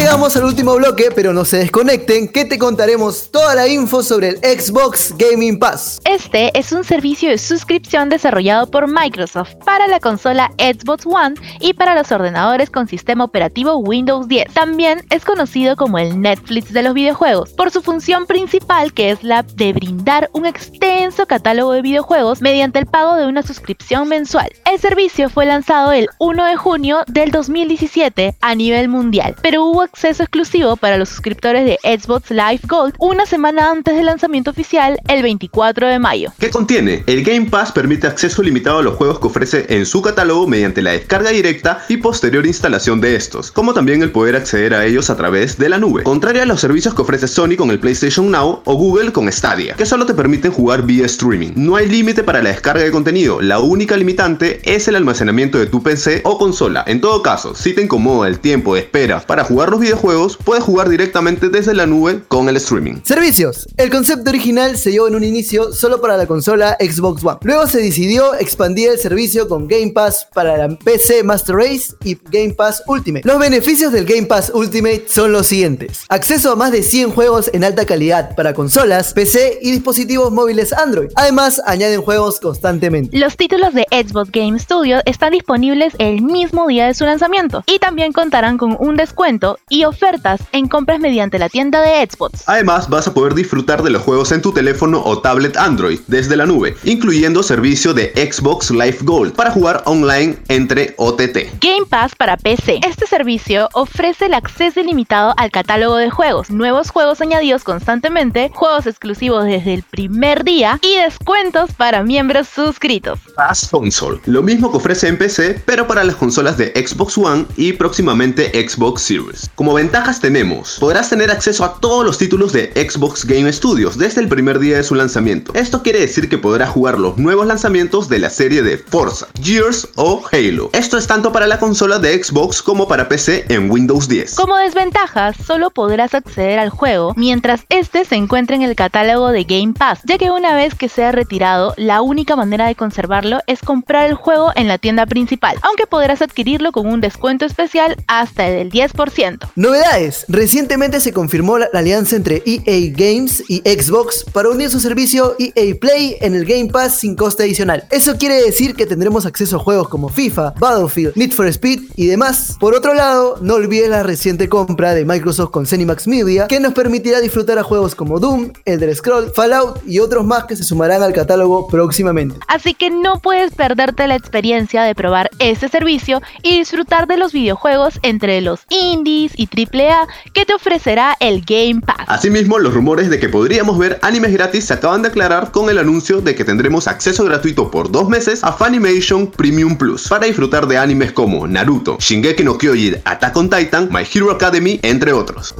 Llegamos 0.00 0.34
al 0.34 0.44
último 0.44 0.76
bloque, 0.76 1.10
pero 1.14 1.34
no 1.34 1.44
se 1.44 1.58
desconecten, 1.58 2.28
que 2.28 2.46
te 2.46 2.58
contaremos 2.58 3.30
toda 3.30 3.54
la 3.54 3.68
info 3.68 4.02
sobre 4.02 4.28
el 4.30 4.38
Xbox 4.38 5.14
Gaming 5.18 5.58
Pass. 5.58 6.00
Este 6.06 6.58
es 6.58 6.72
un 6.72 6.84
servicio 6.84 7.28
de 7.28 7.36
suscripción 7.36 8.08
desarrollado 8.08 8.70
por 8.70 8.88
Microsoft 8.88 9.56
para 9.66 9.88
la 9.88 10.00
consola 10.00 10.52
Xbox 10.56 11.04
One 11.04 11.34
y 11.60 11.74
para 11.74 11.94
los 11.94 12.10
ordenadores 12.10 12.70
con 12.70 12.88
sistema 12.88 13.24
operativo 13.24 13.76
Windows 13.76 14.26
10. 14.26 14.54
También 14.54 15.04
es 15.10 15.22
conocido 15.26 15.76
como 15.76 15.98
el 15.98 16.18
Netflix 16.18 16.72
de 16.72 16.82
los 16.82 16.94
videojuegos, 16.94 17.50
por 17.50 17.70
su 17.70 17.82
función 17.82 18.24
principal 18.24 18.94
que 18.94 19.10
es 19.10 19.22
la 19.22 19.42
de 19.42 19.74
brindar 19.74 20.30
un 20.32 20.46
extenso 20.46 21.26
catálogo 21.26 21.72
de 21.72 21.82
videojuegos 21.82 22.40
mediante 22.40 22.78
el 22.78 22.86
pago 22.86 23.16
de 23.16 23.26
una 23.26 23.42
suscripción 23.42 24.08
mensual. 24.08 24.50
El 24.64 24.80
servicio 24.80 25.28
fue 25.28 25.44
lanzado 25.44 25.92
el 25.92 26.08
1 26.20 26.46
de 26.46 26.56
junio 26.56 27.04
del 27.06 27.32
2017 27.32 28.36
a 28.40 28.54
nivel 28.54 28.88
mundial, 28.88 29.36
pero 29.42 29.66
hubo 29.66 29.89
acceso 29.92 30.22
exclusivo 30.22 30.76
para 30.76 30.96
los 30.96 31.08
suscriptores 31.08 31.64
de 31.64 31.78
Xbox 31.82 32.30
Live 32.30 32.60
Gold 32.68 32.94
una 32.98 33.26
semana 33.26 33.70
antes 33.70 33.96
del 33.96 34.06
lanzamiento 34.06 34.50
oficial, 34.50 34.98
el 35.08 35.22
24 35.22 35.88
de 35.88 35.98
mayo. 35.98 36.32
¿Qué 36.38 36.50
contiene? 36.50 37.02
El 37.06 37.24
Game 37.24 37.46
Pass 37.46 37.72
permite 37.72 38.06
acceso 38.06 38.42
limitado 38.42 38.78
a 38.78 38.82
los 38.82 38.94
juegos 38.94 39.18
que 39.18 39.26
ofrece 39.26 39.66
en 39.68 39.84
su 39.86 40.00
catálogo 40.00 40.46
mediante 40.46 40.80
la 40.80 40.92
descarga 40.92 41.30
directa 41.30 41.84
y 41.88 41.96
posterior 41.96 42.46
instalación 42.46 43.00
de 43.00 43.16
estos, 43.16 43.50
como 43.50 43.74
también 43.74 44.02
el 44.02 44.12
poder 44.12 44.36
acceder 44.36 44.74
a 44.74 44.86
ellos 44.86 45.10
a 45.10 45.16
través 45.16 45.58
de 45.58 45.68
la 45.68 45.78
nube, 45.78 46.04
contrario 46.04 46.42
a 46.42 46.46
los 46.46 46.60
servicios 46.60 46.94
que 46.94 47.02
ofrece 47.02 47.26
Sony 47.26 47.56
con 47.56 47.70
el 47.70 47.80
PlayStation 47.80 48.30
Now 48.30 48.62
o 48.64 48.74
Google 48.74 49.12
con 49.12 49.30
Stadia, 49.32 49.74
que 49.74 49.86
solo 49.86 50.06
te 50.06 50.14
permiten 50.14 50.52
jugar 50.52 50.82
vía 50.82 51.06
streaming. 51.06 51.52
No 51.56 51.74
hay 51.74 51.88
límite 51.88 52.22
para 52.22 52.42
la 52.42 52.50
descarga 52.50 52.84
de 52.84 52.92
contenido, 52.92 53.40
la 53.40 53.58
única 53.58 53.96
limitante 53.96 54.60
es 54.64 54.86
el 54.86 54.94
almacenamiento 54.94 55.58
de 55.58 55.66
tu 55.66 55.82
PC 55.82 56.20
o 56.24 56.38
consola. 56.38 56.84
En 56.86 57.00
todo 57.00 57.22
caso, 57.22 57.56
si 57.56 57.74
te 57.74 57.82
incomoda 57.82 58.28
el 58.28 58.38
tiempo 58.38 58.74
de 58.74 58.82
espera 58.82 59.20
para 59.20 59.42
jugar 59.42 59.70
los 59.70 59.79
videojuegos, 59.80 60.36
puedes 60.36 60.62
jugar 60.62 60.88
directamente 60.88 61.48
desde 61.48 61.74
la 61.74 61.86
nube 61.86 62.22
con 62.28 62.48
el 62.48 62.56
streaming. 62.56 63.00
Servicios. 63.04 63.66
El 63.76 63.90
concepto 63.90 64.30
original 64.30 64.76
se 64.76 64.90
dio 64.90 65.08
en 65.08 65.14
un 65.14 65.24
inicio 65.24 65.72
solo 65.72 66.00
para 66.00 66.16
la 66.16 66.26
consola 66.26 66.76
Xbox 66.78 67.24
One. 67.24 67.38
Luego 67.42 67.66
se 67.66 67.78
decidió 67.78 68.34
expandir 68.34 68.90
el 68.90 68.98
servicio 68.98 69.48
con 69.48 69.66
Game 69.66 69.92
Pass 69.92 70.28
para 70.34 70.56
la 70.56 70.76
PC 70.76 71.24
Master 71.24 71.56
Race 71.56 71.94
y 72.04 72.16
Game 72.30 72.54
Pass 72.54 72.82
Ultimate. 72.86 73.26
Los 73.26 73.38
beneficios 73.38 73.92
del 73.92 74.04
Game 74.04 74.26
Pass 74.26 74.52
Ultimate 74.54 75.04
son 75.08 75.32
los 75.32 75.46
siguientes. 75.46 76.04
Acceso 76.08 76.52
a 76.52 76.56
más 76.56 76.72
de 76.72 76.82
100 76.82 77.12
juegos 77.12 77.50
en 77.52 77.64
alta 77.64 77.86
calidad 77.86 78.34
para 78.36 78.54
consolas, 78.54 79.12
PC 79.12 79.58
y 79.62 79.70
dispositivos 79.70 80.30
móviles 80.32 80.72
Android. 80.72 81.10
Además, 81.16 81.60
añaden 81.66 82.02
juegos 82.02 82.40
constantemente. 82.40 83.16
Los 83.18 83.36
títulos 83.36 83.74
de 83.74 83.86
Xbox 83.90 84.30
Game 84.30 84.58
Studios 84.58 85.02
están 85.06 85.32
disponibles 85.32 85.94
el 85.98 86.22
mismo 86.22 86.66
día 86.66 86.86
de 86.86 86.94
su 86.94 87.04
lanzamiento 87.04 87.62
y 87.66 87.78
también 87.78 88.12
contarán 88.12 88.58
con 88.58 88.76
un 88.78 88.96
descuento 88.96 89.58
y 89.70 89.84
ofertas 89.84 90.42
en 90.52 90.68
compras 90.68 91.00
mediante 91.00 91.38
la 91.38 91.48
tienda 91.48 91.80
de 91.80 92.06
Xbox. 92.06 92.42
Además, 92.46 92.90
vas 92.90 93.06
a 93.06 93.14
poder 93.14 93.34
disfrutar 93.34 93.82
de 93.82 93.88
los 93.88 94.02
juegos 94.02 94.32
en 94.32 94.42
tu 94.42 94.52
teléfono 94.52 95.02
o 95.02 95.20
tablet 95.20 95.56
Android 95.56 96.00
desde 96.08 96.36
la 96.36 96.44
nube, 96.44 96.76
incluyendo 96.84 97.42
servicio 97.42 97.94
de 97.94 98.12
Xbox 98.14 98.70
Live 98.70 98.98
Gold 99.02 99.32
para 99.32 99.50
jugar 99.50 99.82
online 99.86 100.36
entre 100.48 100.94
OTT. 100.98 101.60
Game 101.60 101.86
Pass 101.88 102.14
para 102.14 102.36
PC. 102.36 102.80
Este 102.86 103.06
servicio 103.06 103.68
ofrece 103.72 104.26
el 104.26 104.34
acceso 104.34 104.80
ilimitado 104.80 105.32
al 105.36 105.50
catálogo 105.50 105.96
de 105.96 106.10
juegos, 106.10 106.50
nuevos 106.50 106.90
juegos 106.90 107.20
añadidos 107.20 107.64
constantemente, 107.64 108.50
juegos 108.52 108.86
exclusivos 108.86 109.44
desde 109.44 109.74
el 109.74 109.82
primer 109.84 110.44
día 110.44 110.78
y 110.82 110.96
descuentos 111.00 111.72
para 111.72 112.02
miembros 112.02 112.48
suscritos. 112.48 113.20
Pass 113.36 113.68
Console, 113.70 114.20
lo 114.26 114.42
mismo 114.42 114.70
que 114.70 114.78
ofrece 114.78 115.08
en 115.08 115.16
PC, 115.16 115.62
pero 115.64 115.86
para 115.86 116.02
las 116.02 116.16
consolas 116.16 116.56
de 116.58 116.72
Xbox 116.74 117.16
One 117.16 117.46
y 117.56 117.72
próximamente 117.72 118.50
Xbox 118.68 119.02
Series. 119.02 119.50
Como 119.60 119.74
ventajas 119.74 120.20
tenemos, 120.20 120.78
podrás 120.80 121.10
tener 121.10 121.30
acceso 121.30 121.66
a 121.66 121.74
todos 121.74 122.02
los 122.02 122.16
títulos 122.16 122.50
de 122.54 122.72
Xbox 122.74 123.26
Game 123.26 123.52
Studios 123.52 123.98
desde 123.98 124.22
el 124.22 124.26
primer 124.26 124.58
día 124.58 124.78
de 124.78 124.82
su 124.82 124.94
lanzamiento. 124.94 125.52
Esto 125.52 125.82
quiere 125.82 126.00
decir 126.00 126.30
que 126.30 126.38
podrás 126.38 126.70
jugar 126.70 126.98
los 126.98 127.18
nuevos 127.18 127.46
lanzamientos 127.46 128.08
de 128.08 128.20
la 128.20 128.30
serie 128.30 128.62
de 128.62 128.78
Forza, 128.78 129.26
Gears 129.42 129.90
o 129.96 130.22
Halo. 130.32 130.70
Esto 130.72 130.96
es 130.96 131.06
tanto 131.06 131.30
para 131.30 131.46
la 131.46 131.58
consola 131.58 131.98
de 131.98 132.24
Xbox 132.24 132.62
como 132.62 132.88
para 132.88 133.06
PC 133.06 133.44
en 133.50 133.70
Windows 133.70 134.08
10. 134.08 134.34
Como 134.36 134.56
desventajas, 134.56 135.36
solo 135.36 135.68
podrás 135.68 136.14
acceder 136.14 136.58
al 136.58 136.70
juego 136.70 137.12
mientras 137.18 137.66
este 137.68 138.06
se 138.06 138.14
encuentre 138.14 138.56
en 138.56 138.62
el 138.62 138.74
catálogo 138.74 139.28
de 139.28 139.44
Game 139.44 139.74
Pass, 139.78 140.00
ya 140.04 140.16
que 140.16 140.30
una 140.30 140.54
vez 140.54 140.74
que 140.74 140.88
sea 140.88 141.12
retirado, 141.12 141.74
la 141.76 142.00
única 142.00 142.34
manera 142.34 142.66
de 142.66 142.76
conservarlo 142.76 143.40
es 143.46 143.60
comprar 143.60 144.08
el 144.08 144.14
juego 144.14 144.52
en 144.56 144.68
la 144.68 144.78
tienda 144.78 145.04
principal, 145.04 145.58
aunque 145.60 145.86
podrás 145.86 146.22
adquirirlo 146.22 146.72
con 146.72 146.86
un 146.86 147.02
descuento 147.02 147.44
especial 147.44 148.02
hasta 148.06 148.48
el 148.48 148.70
10%. 148.70 149.49
Novedades. 149.56 150.24
Recientemente 150.28 151.00
se 151.00 151.12
confirmó 151.12 151.58
la, 151.58 151.68
alianza 151.74 152.16
entre 152.16 152.42
EA 152.46 152.92
Games 152.92 153.42
y 153.48 153.58
Xbox 153.58 154.24
para 154.32 154.50
unir 154.50 154.70
su 154.70 154.80
servicio 154.80 155.34
EA 155.38 155.74
Play 155.80 156.16
en 156.20 156.34
el 156.34 156.44
Game 156.44 156.68
Pass 156.68 156.96
sin 156.96 157.16
coste 157.16 157.42
adicional. 157.42 157.84
Eso 157.90 158.16
quiere 158.16 158.42
decir 158.42 158.74
que 158.74 158.86
tendremos 158.86 159.26
acceso 159.26 159.56
a 159.56 159.58
juegos 159.58 159.88
como 159.88 160.08
FIFA, 160.08 160.54
Battlefield, 160.58 161.16
Need 161.16 161.32
for 161.32 161.46
Speed 161.46 161.80
y 161.96 162.06
demás. 162.06 162.56
Por 162.60 162.74
otro 162.74 162.94
lado, 162.94 163.38
no 163.40 163.54
olvides 163.54 163.88
la 163.88 164.02
reciente 164.02 164.48
compra 164.48 164.94
de 164.94 165.04
Microsoft 165.04 165.50
con 165.50 165.66
Zenimax 165.66 166.06
Media 166.06 166.46
que 166.46 166.60
nos 166.60 166.72
permitirá 166.72 167.20
disfrutar 167.20 167.58
a 167.58 167.62
juegos 167.62 167.94
como 167.94 168.20
Doom, 168.20 168.52
Elder 168.64 168.94
Scroll, 168.94 169.32
Fallout 169.34 169.80
y 169.86 169.98
otros 169.98 170.24
más 170.24 170.44
que 170.44 170.56
se 170.56 170.64
sumarán 170.64 171.02
al 171.02 171.12
catálogo 171.12 171.66
próximamente. 171.66 172.36
Así 172.46 172.74
que 172.74 172.90
no 172.90 173.20
puedes 173.20 173.52
perderte 173.54 174.06
la 174.06 174.16
experiencia 174.16 174.82
de 174.82 174.94
probar 174.94 175.30
este 175.38 175.68
servicio 175.68 176.20
y 176.42 176.58
disfrutar 176.58 177.06
de 177.06 177.16
los 177.16 177.32
videojuegos 177.32 177.98
entre 178.02 178.40
los 178.40 178.60
indies 178.68 179.32
y 179.40 179.48
AAA 179.48 180.06
que 180.34 180.44
te 180.44 180.52
ofrecerá 180.52 181.16
el 181.18 181.42
Game 181.42 181.80
Pass. 181.80 182.04
Asimismo, 182.06 182.58
los 182.58 182.74
rumores 182.74 183.08
de 183.08 183.18
que 183.18 183.30
podríamos 183.30 183.78
ver 183.78 183.98
animes 184.02 184.32
gratis 184.32 184.66
se 184.66 184.74
acaban 184.74 185.00
de 185.00 185.08
aclarar 185.08 185.50
con 185.50 185.70
el 185.70 185.78
anuncio 185.78 186.20
de 186.20 186.34
que 186.34 186.44
tendremos 186.44 186.86
acceso 186.86 187.24
gratuito 187.24 187.70
por 187.70 187.90
dos 187.90 188.08
meses 188.08 188.44
a 188.44 188.52
Funimation 188.52 189.30
Premium 189.30 189.76
Plus 189.76 190.08
para 190.08 190.26
disfrutar 190.26 190.66
de 190.66 190.76
animes 190.76 191.12
como 191.12 191.46
Naruto, 191.46 191.96
Shingeki 191.98 192.44
no 192.44 192.58
Kyojin, 192.58 192.96
Attack 193.04 193.36
on 193.36 193.48
Titan, 193.48 193.88
My 193.90 194.02
Hero 194.12 194.30
Academy, 194.30 194.78
entre 194.82 195.14
otros. 195.14 195.54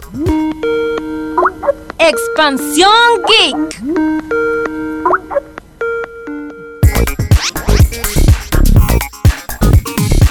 Expansión 1.98 2.90
Geek. 3.26 3.80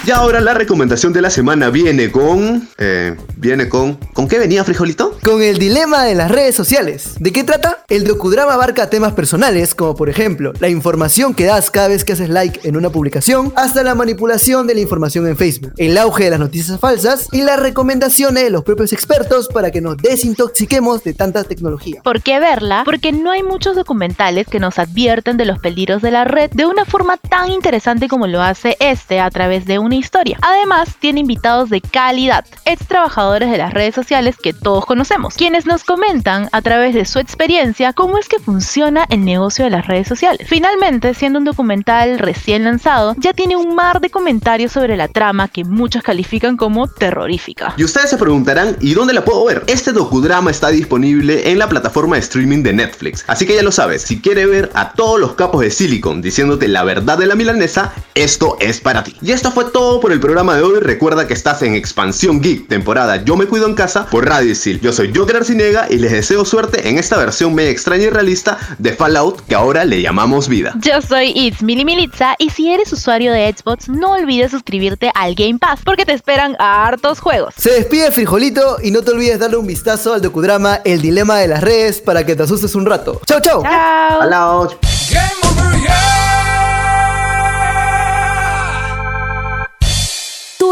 Y 0.10 0.12
ahora 0.12 0.42
la 0.42 0.56
recomendación 0.56 1.14
de 1.14 1.22
la 1.22 1.30
semana 1.30 1.70
viene 1.70 2.12
con... 2.12 2.68
eh, 2.80 3.16
viene 3.36 3.70
con... 3.70 3.94
¿Con 4.14 4.28
qué 4.28 4.40
venía, 4.40 4.64
frijolito? 4.64 5.16
Con 5.24 5.44
el 5.44 5.60
dilema 5.60 6.04
de 6.04 6.16
las 6.16 6.32
redes 6.32 6.56
sociales. 6.56 7.14
¿De 7.20 7.32
qué 7.32 7.44
trata? 7.44 7.84
El 7.90 8.06
docudrama 8.06 8.56
abarca 8.56 8.90
temas 8.90 9.14
personales, 9.14 9.76
como 9.76 9.96
por 9.96 10.10
ejemplo, 10.10 10.52
la 10.60 10.68
información 10.68 11.36
que 11.36 11.46
das 11.46 11.70
cada 11.70 11.90
vez 11.90 12.04
que 12.04 12.14
haces 12.14 12.30
like 12.30 12.68
en 12.68 12.76
una 12.76 12.90
publicación, 12.90 13.54
hasta 13.56 13.84
la 13.84 13.94
manipulación 13.94 14.66
de 14.66 14.74
la 14.74 14.82
información 14.82 15.28
en 15.28 15.38
Facebook, 15.38 15.74
el 15.78 15.96
auge 15.96 16.24
de 16.24 16.32
las 16.32 16.40
noticias 16.40 16.80
falsas 16.80 17.28
y 17.32 17.44
las 17.44 17.60
recomendaciones 17.60 18.44
de 18.44 18.50
los 18.50 18.64
propios 18.64 18.92
expertos 18.94 19.48
para 19.48 19.70
que 19.70 19.80
nos 19.80 19.96
desintoxiquemos 19.98 21.04
de 21.04 21.14
tanta 21.14 21.44
tecnología. 21.44 22.02
¿Por 22.04 22.24
qué 22.24 22.40
verla? 22.40 22.82
Porque 22.84 23.12
no 23.12 23.30
hay 23.30 23.44
muchos 23.44 23.76
documentales 23.76 24.48
que 24.48 24.60
nos 24.60 24.80
advierten 24.80 25.38
de 25.38 25.46
los 25.46 25.60
peligros 25.60 26.02
de 26.02 26.10
la 26.10 26.26
red 26.26 26.50
de 26.50 26.66
una 26.66 26.86
forma 26.86 27.18
tan 27.18 27.52
interesante 27.52 28.08
como 28.08 28.26
lo 28.26 28.42
hace 28.42 28.76
este 28.80 29.20
a 29.20 29.30
través 29.30 29.66
de 29.66 29.78
una 29.78 29.99
historia. 30.00 30.38
Además, 30.42 30.96
tiene 31.00 31.20
invitados 31.20 31.70
de 31.70 31.82
calidad, 31.82 32.46
ex 32.66 32.88
trabajadores 32.88 33.52
de 33.52 33.58
las 33.58 33.74
redes 33.74 33.96
sociales 33.96 34.36
que 34.42 34.54
todos 34.54 34.86
conocemos, 34.86 35.36
quienes 35.36 35.66
nos 35.66 35.84
comentan 35.84 36.50
a 36.52 36.62
través 36.62 36.94
de 36.94 37.06
su 37.06 37.20
experiencia 37.20 37.94
cómo 37.94 38.18
es 38.18 38.28
que 38.28 38.40
funciona 38.40 39.06
el 39.10 39.26
negocio 39.26 39.66
de 39.66 39.72
las 39.72 39.88
redes 39.88 40.08
sociales. 40.08 40.48
Finalmente, 40.48 41.14
siendo 41.14 41.40
un 41.40 41.46
documental 41.46 42.20
recién 42.20 42.64
lanzado, 42.64 43.16
ya 43.18 43.34
tiene 43.34 43.56
un 43.56 43.76
mar 43.76 44.02
de 44.02 44.10
comentarios 44.10 44.72
sobre 44.72 44.98
la 44.98 45.08
trama 45.08 45.48
que 45.48 45.64
muchos 45.64 46.04
califican 46.04 46.58
como 46.58 46.88
terrorífica. 46.88 47.74
Y 47.78 47.84
ustedes 47.84 48.10
se 48.10 48.18
preguntarán, 48.18 48.78
¿y 48.82 48.94
dónde 48.94 49.14
la 49.14 49.26
puedo 49.26 49.46
ver? 49.46 49.64
Este 49.68 49.92
docudrama 49.92 50.52
está 50.52 50.70
disponible 50.70 51.52
en 51.52 51.60
la 51.60 51.70
plataforma 51.70 52.16
de 52.16 52.22
streaming 52.22 52.64
de 52.64 52.74
Netflix. 52.74 53.24
Así 53.28 53.46
que 53.46 53.56
ya 53.56 53.64
lo 53.64 53.72
sabes, 53.72 54.02
si 54.04 54.22
quieres 54.22 54.50
ver 54.50 54.72
a 54.74 54.94
todos 54.94 55.20
los 55.20 55.34
capos 55.34 55.62
de 55.62 55.72
Silicon 55.72 56.22
diciéndote 56.22 56.68
la 56.68 56.84
verdad 56.84 57.18
de 57.18 57.26
la 57.26 57.36
milanesa, 57.36 57.94
esto 58.16 58.58
es 58.60 58.80
para 58.80 59.04
ti. 59.04 59.16
Y 59.22 59.32
esto 59.32 59.52
fue 59.52 59.66
todo 59.66 59.89
por 59.98 60.12
el 60.12 60.20
programa 60.20 60.56
de 60.56 60.62
hoy. 60.62 60.80
Recuerda 60.80 61.26
que 61.26 61.34
estás 61.34 61.64
en 61.64 61.74
Expansión 61.74 62.42
Geek, 62.42 62.68
temporada 62.68 63.24
Yo 63.24 63.36
me 63.36 63.48
cuido 63.48 63.66
en 63.66 63.74
casa 63.74 64.06
por 64.06 64.28
Radio 64.28 64.52
Isil. 64.52 64.80
Yo 64.82 64.94
soy 64.94 65.12
Joker 65.16 65.38
Arcinega 65.38 65.88
y 65.90 65.96
les 65.96 66.12
deseo 66.12 66.46
suerte 66.46 66.88
en 66.88 67.00
esta 67.00 67.18
versión 67.18 67.56
media 67.56 67.72
extraña 67.72 68.04
y 68.04 68.10
realista 68.12 68.60
de 68.78 68.94
Fallout 68.94 69.42
que 69.48 69.56
ahora 69.56 69.86
le 69.86 70.02
llamamos 70.02 70.48
vida. 70.48 70.76
Yo 70.82 71.02
soy 71.02 71.32
It's 71.36 71.64
Mili 71.64 71.86
Militza 71.86 72.36
y 72.38 72.52
si 72.52 72.72
eres 72.72 72.94
usuario 72.94 73.34
de 73.34 73.52
Xbox 73.52 73.90
no 73.90 74.12
olvides 74.12 74.52
suscribirte 74.52 75.12
al 75.16 75.34
Game 75.34 75.58
Pass 75.58 75.80
porque 75.84 76.06
te 76.06 76.14
esperan 76.14 76.56
hartos 76.60 77.20
juegos. 77.20 77.56
Se 77.58 77.72
despide 77.72 78.12
Frijolito 78.12 78.78
y 78.84 78.92
no 78.92 79.02
te 79.02 79.12
olvides 79.12 79.40
darle 79.40 79.58
un 79.58 79.66
vistazo 79.66 80.14
al 80.14 80.22
docudrama 80.22 80.82
El 80.86 81.02
Dilema 81.02 81.38
de 81.38 81.48
las 81.48 81.64
Redes 81.64 82.00
para 82.00 82.24
que 82.26 82.36
te 82.36 82.44
asustes 82.44 82.76
un 82.76 82.86
rato. 82.86 83.20
¡Chao, 83.26 83.40
chao! 83.42 83.64
Chao. 83.64 84.20
Fallout. 84.20 84.78
Tú 84.82 86.09